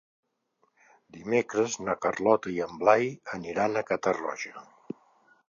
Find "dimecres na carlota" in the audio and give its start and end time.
1.17-2.55